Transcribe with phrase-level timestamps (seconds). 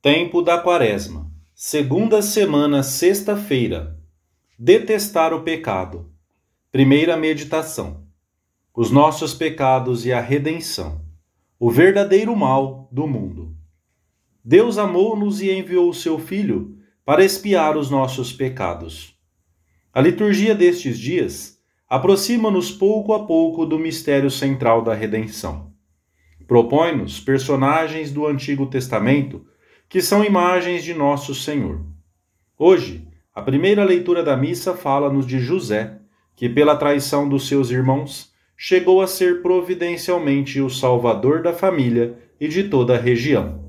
[0.00, 3.98] Tempo da Quaresma, segunda semana, sexta-feira.
[4.56, 6.12] Detestar o pecado.
[6.70, 8.04] Primeira meditação.
[8.72, 11.04] Os nossos pecados e a redenção.
[11.58, 13.56] O verdadeiro mal do mundo.
[14.44, 19.18] Deus amou-nos e enviou o seu Filho para expiar os nossos pecados.
[19.92, 21.58] A liturgia destes dias
[21.88, 25.72] aproxima-nos pouco a pouco do mistério central da redenção.
[26.46, 29.44] Propõe-nos personagens do Antigo Testamento
[29.88, 31.80] que são imagens de nosso Senhor.
[32.58, 35.98] Hoje, a primeira leitura da missa fala-nos de José,
[36.36, 42.46] que, pela traição dos seus irmãos, chegou a ser providencialmente o salvador da família e
[42.48, 43.64] de toda a região.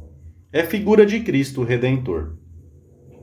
[0.52, 2.34] É figura de Cristo Redentor.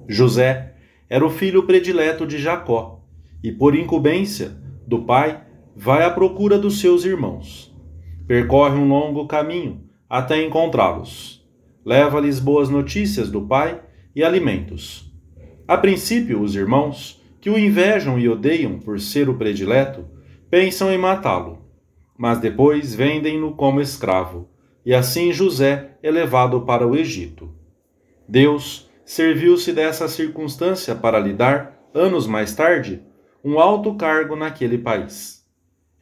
[0.09, 0.75] José
[1.09, 3.05] era o filho predileto de Jacó
[3.43, 4.57] e, por incumbência
[4.87, 5.43] do pai,
[5.75, 7.75] vai à procura dos seus irmãos.
[8.27, 11.36] Percorre um longo caminho até encontrá-los
[11.87, 13.81] leva-lhes boas notícias do pai
[14.13, 15.09] e alimentos.
[15.69, 20.05] A princípio, os irmãos, que o invejam e odeiam por ser o predileto,
[20.51, 21.65] pensam em matá-lo,
[22.19, 24.49] mas depois vendem-no como escravo,
[24.85, 27.55] e assim José é levado para o Egito.
[28.29, 33.01] Deus serviu-se dessa circunstância para lhe dar, anos mais tarde,
[33.45, 35.47] um alto cargo naquele país.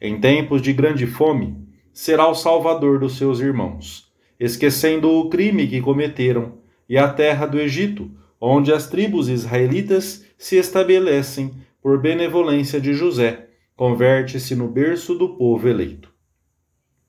[0.01, 1.55] Em tempos de grande fome,
[1.93, 4.04] será o salvador dos seus irmãos
[4.39, 10.57] esquecendo o crime que cometeram, e a terra do Egito, onde as tribos israelitas se
[10.57, 16.09] estabelecem por benevolência de José, converte-se no berço do povo eleito.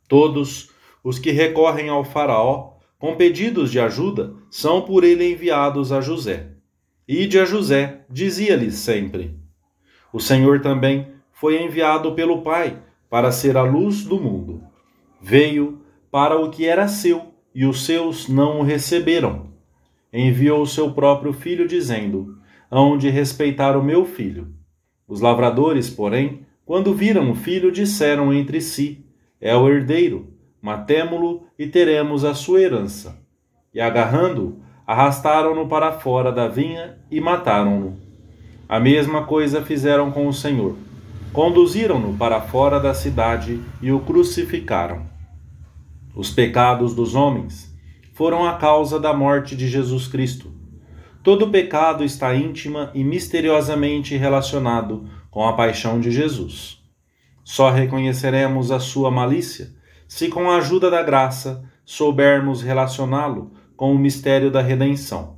[0.09, 0.71] Todos
[1.03, 6.53] os que recorrem ao Faraó com pedidos de ajuda são por ele enviados a José.
[7.07, 9.39] Ide a José, dizia-lhes sempre.
[10.13, 14.63] O Senhor também foi enviado pelo Pai para ser a luz do mundo.
[15.21, 19.47] Veio para o que era seu, e os seus não o receberam.
[20.13, 22.39] Enviou o seu próprio filho, dizendo:
[22.71, 24.49] Hão de respeitar o meu filho.
[25.09, 29.05] Os lavradores, porém, quando viram o filho, disseram entre si:
[29.41, 33.19] É o herdeiro, matemo-lo e teremos a sua herança.
[33.73, 37.97] E agarrando-o, arrastaram-no para fora da vinha e mataram-no.
[38.69, 40.77] A mesma coisa fizeram com o Senhor.
[41.33, 45.16] Conduziram-no para fora da cidade e o crucificaram.
[46.17, 47.71] Os pecados dos homens
[48.15, 50.51] foram a causa da morte de Jesus Cristo.
[51.23, 56.79] Todo pecado está íntima e misteriosamente relacionado com a paixão de Jesus.
[57.45, 59.75] Só reconheceremos a sua malícia
[60.09, 65.37] se, com a ajuda da graça, soubermos relacioná-lo com o mistério da redenção.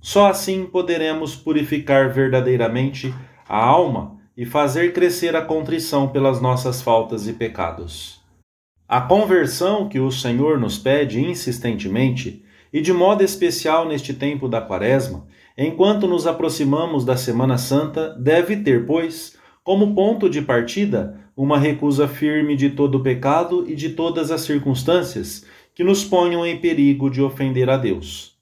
[0.00, 3.14] Só assim poderemos purificar verdadeiramente
[3.48, 8.18] a alma e fazer crescer a contrição pelas nossas faltas e pecados.
[8.90, 14.62] A conversão que o Senhor nos pede insistentemente, e de modo especial neste tempo da
[14.62, 15.26] Quaresma,
[15.58, 22.08] enquanto nos aproximamos da Semana Santa, deve ter, pois, como ponto de partida, uma recusa
[22.08, 25.44] firme de todo pecado e de todas as circunstâncias
[25.74, 28.38] que nos ponham em perigo de ofender a Deus.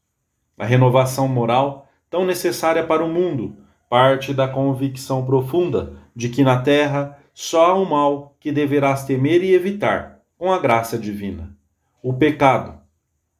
[0.57, 3.57] A renovação moral, tão necessária para o mundo,
[3.91, 9.43] parte da convicção profunda de que na terra só há o mal que deverás temer
[9.43, 11.57] e evitar com a graça divina.
[12.03, 12.79] O pecado.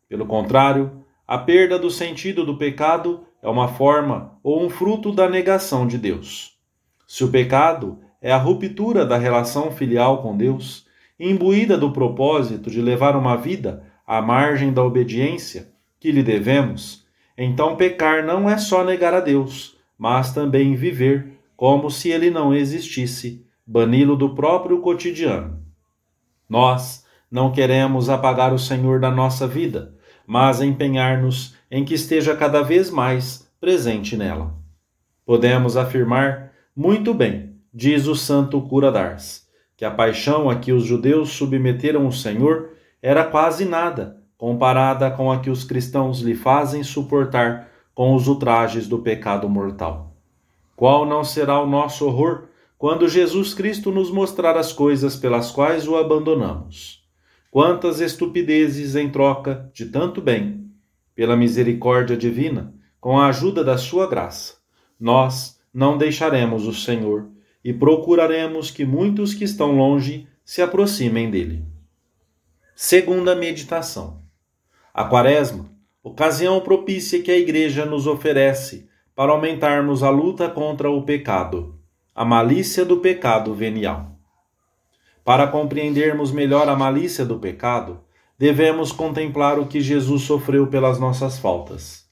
[0.09, 5.29] Pelo contrário, a perda do sentido do pecado é uma forma ou um fruto da
[5.29, 6.57] negação de Deus.
[7.07, 10.87] Se o pecado é a ruptura da relação filial com Deus,
[11.21, 17.05] imbuída do propósito de levar uma vida à margem da obediência que lhe devemos,
[17.37, 22.55] então pecar não é só negar a Deus, mas também viver como se ele não
[22.55, 25.66] existisse, bani-lo do próprio cotidiano.
[26.49, 29.95] Nós não queremos apagar o Senhor da nossa vida,
[30.27, 34.55] mas empenhar-nos em que esteja cada vez mais presente nela.
[35.25, 39.47] Podemos afirmar muito bem, diz o santo cura d'Ars,
[39.77, 42.71] que a paixão a que os judeus submeteram o Senhor
[43.03, 48.87] era quase nada comparada com a que os cristãos lhe fazem suportar com os ultrajes
[48.87, 50.15] do pecado mortal.
[50.77, 55.89] Qual não será o nosso horror quando Jesus Cristo nos mostrar as coisas pelas quais
[55.89, 57.03] o abandonamos.
[57.51, 60.71] Quantas estupidezes em troca de tanto bem,
[61.15, 64.57] pela misericórdia divina, com a ajuda da sua graça,
[65.01, 67.29] nós não deixaremos o Senhor
[67.65, 71.65] e procuraremos que muitos que estão longe se aproximem dele.
[72.75, 74.23] Segunda meditação.
[74.93, 75.71] A Quaresma,
[76.03, 81.76] ocasião propícia que a Igreja nos oferece para aumentarmos a luta contra o pecado
[82.17, 84.19] a malícia do pecado venial.
[85.23, 88.01] Para compreendermos melhor a malícia do pecado,
[88.39, 92.07] devemos contemplar o que Jesus sofreu pelas nossas faltas.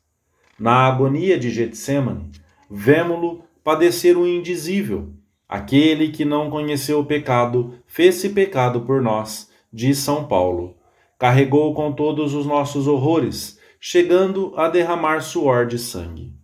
[0.59, 2.31] na agonia de Getsemane,
[2.71, 5.09] vemo-lo padecer o indizível.
[5.49, 10.77] Aquele que não conheceu o pecado, fez-se pecado por nós, diz São Paulo.
[11.19, 16.35] Carregou com todos os nossos horrores, chegando a derramar suor de sangue.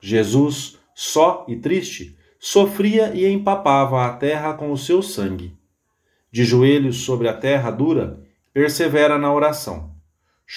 [0.00, 5.54] Jesus, só e triste, sofria e empapava a terra com o seu sangue.
[6.30, 8.20] De joelhos sobre a terra dura,
[8.52, 9.90] persevera na oração.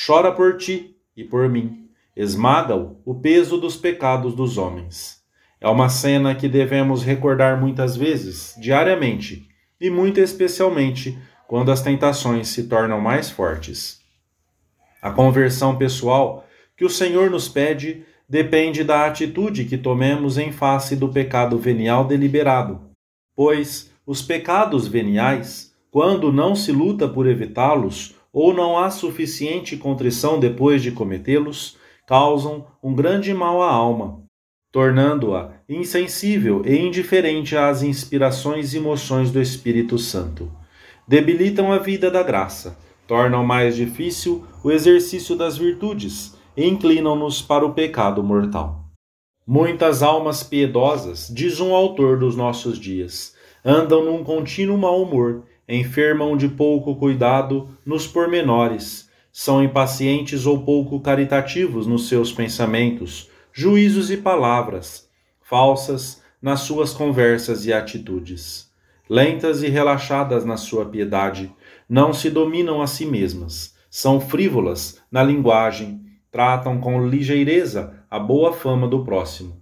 [0.05, 1.89] Chora por ti e por mim.
[2.15, 5.21] Esmaga-o o peso dos pecados dos homens.
[5.61, 9.49] É uma cena que devemos recordar muitas vezes, diariamente,
[9.79, 11.17] e muito especialmente
[11.47, 13.99] quando as tentações se tornam mais fortes.
[15.01, 16.45] A conversão pessoal
[16.77, 22.05] que o Senhor nos pede depende da atitude que tomemos em face do pecado venial
[22.05, 22.79] deliberado,
[23.35, 30.39] pois os pecados veniais, quando não se luta por evitá-los ou não há suficiente contrição
[30.39, 34.21] depois de cometê-los, causam um grande mal à alma,
[34.71, 40.51] tornando-a insensível e indiferente às inspirações e emoções do Espírito Santo.
[41.07, 42.77] Debilitam a vida da graça,
[43.07, 48.85] tornam mais difícil o exercício das virtudes inclinam-nos para o pecado mortal.
[49.47, 53.33] Muitas almas piedosas, diz um autor dos nossos dias,
[53.63, 60.99] andam num contínuo mau humor, enfermam de pouco cuidado nos pormenores, são impacientes ou pouco
[60.99, 65.07] caritativos nos seus pensamentos, juízos e palavras,
[65.41, 68.69] falsas nas suas conversas e atitudes,
[69.09, 71.51] lentas e relaxadas na sua piedade,
[71.87, 78.53] não se dominam a si mesmas, são frívolas na linguagem, tratam com ligeireza a boa
[78.53, 79.61] fama do próximo.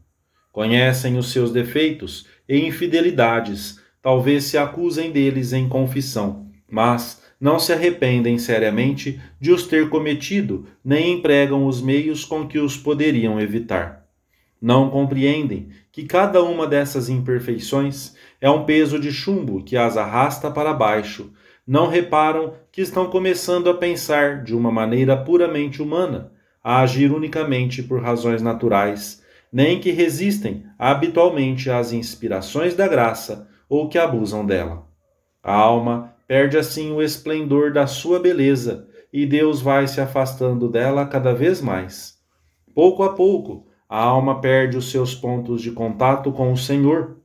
[0.51, 7.71] Conhecem os seus defeitos e infidelidades, talvez se acusem deles em confissão, mas não se
[7.71, 14.05] arrependem seriamente de os ter cometido, nem empregam os meios com que os poderiam evitar.
[14.59, 20.49] Não compreendem que cada uma dessas imperfeições é um peso de chumbo que as arrasta
[20.49, 21.31] para baixo.
[21.65, 26.31] Não reparam que estão começando a pensar de uma maneira puramente humana
[26.67, 33.87] a agir unicamente por razões naturais, nem que resistem habitualmente às inspirações da graça ou
[33.87, 34.85] que abusam dela.
[35.41, 41.05] A alma perde assim o esplendor da sua beleza e Deus vai se afastando dela
[41.05, 42.17] cada vez mais.
[42.75, 47.15] Pouco a pouco, a alma perde os seus pontos de contato com o Senhor.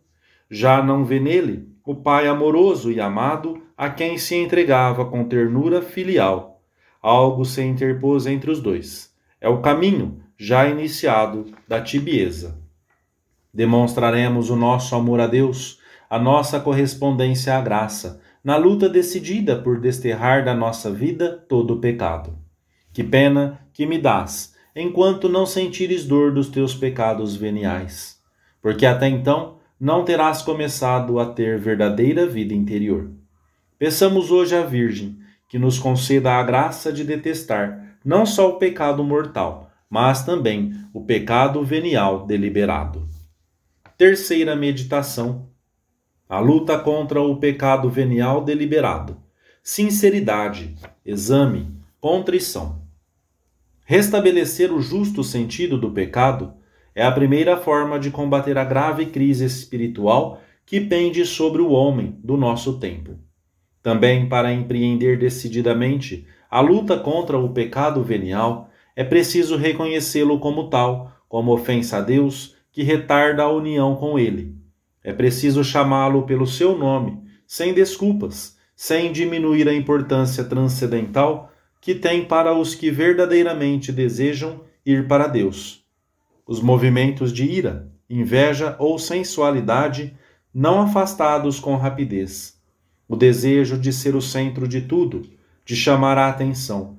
[0.49, 5.83] Já não vê nele o Pai amoroso e amado a quem se entregava com ternura
[5.83, 6.63] filial.
[7.03, 9.12] Algo se interpôs entre os dois
[9.43, 12.57] é o caminho já iniciado da tibieza.
[13.53, 19.81] Demonstraremos o nosso amor a Deus, a nossa correspondência à graça, na luta decidida por
[19.81, 22.39] desterrar da nossa vida todo o pecado.
[22.93, 28.21] Que pena que me dás, enquanto não sentires dor dos teus pecados veniais,
[28.63, 33.11] porque até então não terás começado a ter verdadeira vida interior.
[33.77, 35.19] Peçamos hoje à Virgem
[35.49, 41.05] que nos conceda a graça de detestar não só o pecado mortal, mas também o
[41.05, 43.07] pecado venial deliberado.
[43.97, 45.49] Terceira meditação:
[46.29, 49.17] a luta contra o pecado venial deliberado.
[49.63, 51.71] Sinceridade, exame,
[52.01, 52.83] contrição.
[53.85, 56.55] Restabelecer o justo sentido do pecado
[56.95, 62.19] é a primeira forma de combater a grave crise espiritual que pende sobre o homem
[62.23, 63.19] do nosso tempo.
[63.83, 71.11] Também para empreender decididamente a luta contra o pecado venial, é preciso reconhecê-lo como tal,
[71.27, 74.55] como ofensa a Deus que retarda a união com Ele.
[75.03, 82.23] É preciso chamá-lo pelo seu nome, sem desculpas, sem diminuir a importância transcendental que tem
[82.23, 85.87] para os que verdadeiramente desejam ir para Deus.
[86.47, 90.15] Os movimentos de ira, inveja ou sensualidade
[90.53, 92.61] não afastados com rapidez.
[93.09, 95.23] O desejo de ser o centro de tudo,
[95.65, 96.97] de chamar a atenção,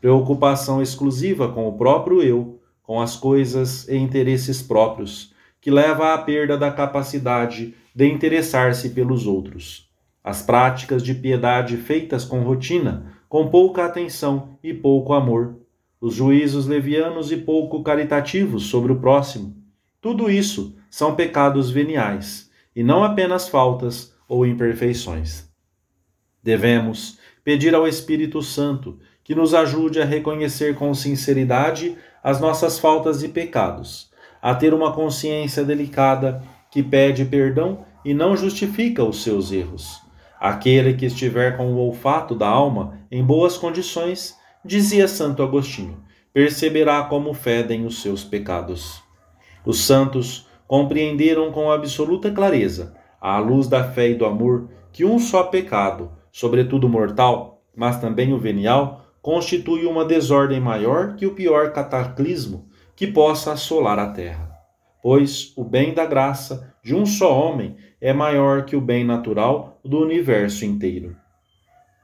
[0.00, 6.18] preocupação exclusiva com o próprio eu, com as coisas e interesses próprios, que leva à
[6.18, 9.88] perda da capacidade de interessar-se pelos outros.
[10.22, 15.56] As práticas de piedade feitas com rotina, com pouca atenção e pouco amor,
[16.00, 19.56] os juízos levianos e pouco caritativos sobre o próximo,
[20.00, 25.48] tudo isso são pecados veniais, e não apenas faltas ou imperfeições.
[26.48, 33.22] Devemos pedir ao Espírito Santo que nos ajude a reconhecer com sinceridade as nossas faltas
[33.22, 39.52] e pecados, a ter uma consciência delicada que pede perdão e não justifica os seus
[39.52, 40.00] erros.
[40.40, 46.02] Aquele que estiver com o olfato da alma em boas condições, dizia Santo Agostinho,
[46.32, 49.02] perceberá como fedem os seus pecados.
[49.66, 55.18] Os santos compreenderam com absoluta clareza, à luz da fé e do amor, que um
[55.18, 61.72] só pecado, sobretudo mortal, mas também o venial, constitui uma desordem maior que o pior
[61.72, 64.50] cataclismo que possa assolar a terra.
[65.02, 69.80] Pois o bem da graça de um só homem é maior que o bem natural
[69.84, 71.16] do universo inteiro.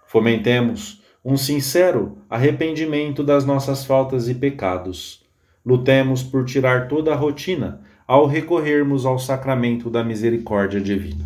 [0.06, 5.24] Fomentemos um sincero arrependimento das nossas faltas e pecados.
[5.64, 11.24] Lutemos por tirar toda a rotina ao recorrermos ao sacramento da misericórdia divina.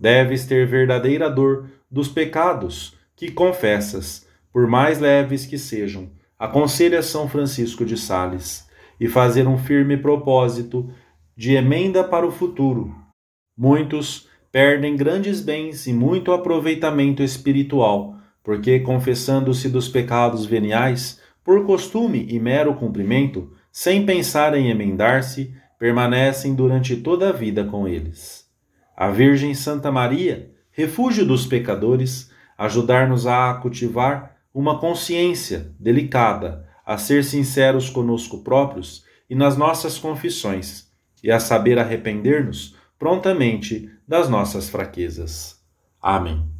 [0.00, 7.28] Deves ter verdadeira dor dos pecados que confessas, por mais leves que sejam, aconselha São
[7.28, 8.68] Francisco de Sales,
[9.00, 10.90] e fazer um firme propósito
[11.36, 12.94] de emenda para o futuro.
[13.56, 18.18] Muitos perdem grandes bens e muito aproveitamento espiritual
[18.48, 26.54] porque, confessando-se dos pecados veniais, por costume e mero cumprimento, sem pensar em emendar-se, permanecem
[26.54, 28.46] durante toda a vida com eles.
[28.96, 37.24] A Virgem Santa Maria, refúgio dos pecadores, ajudar-nos a cultivar uma consciência delicada, a ser
[37.24, 40.86] sinceros conosco próprios e nas nossas confissões,
[41.20, 45.60] e a saber arrepender-nos prontamente das nossas fraquezas.
[46.00, 46.57] Amém.